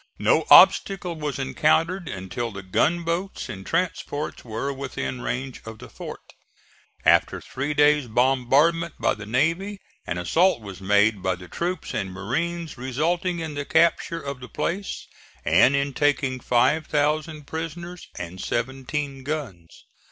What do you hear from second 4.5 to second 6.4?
within range of the fort.